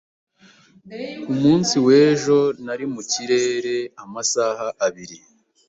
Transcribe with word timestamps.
Ku 1.23 1.31
munsi 1.41 1.75
w'ejo 1.85 2.39
nari 2.65 2.85
mu 2.93 3.01
kirere 3.11 3.75
amasaha 4.03 4.65
abiri. 4.85 5.17